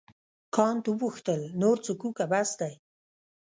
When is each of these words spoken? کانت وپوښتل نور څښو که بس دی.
کانت 0.55 0.83
وپوښتل 0.87 1.41
نور 1.61 1.77
څښو 1.85 2.09
که 2.17 2.25
بس 2.31 2.49
دی. 2.59 2.73